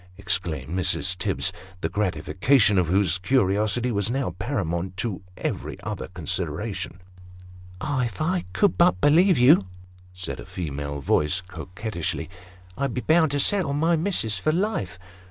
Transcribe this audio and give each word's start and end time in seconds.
"exclaimed 0.17 0.75
Mrs. 0.75 1.15
Tibbs, 1.15 1.53
the 1.81 1.87
gratification 1.87 2.79
of 2.79 2.87
whose 2.87 3.19
curiosity 3.19 3.91
was 3.91 4.09
now 4.09 4.31
paramount 4.31 4.97
to 4.97 5.21
every 5.37 5.79
other 5.81 6.07
consideration." 6.07 6.99
Ah! 7.81 8.03
if 8.05 8.19
I 8.19 8.45
could 8.51 8.79
but 8.79 8.99
believe 8.99 9.37
you," 9.37 9.67
said 10.11 10.39
a 10.39 10.45
female 10.47 11.01
voice 11.01 11.41
coquettishly," 11.41 12.31
I'd 12.79 12.95
be 12.95 13.01
bound 13.01 13.29
to 13.29 13.39
settle 13.39 13.73
my 13.73 13.95
missis 13.95 14.39
for 14.39 14.51
life." 14.51 14.97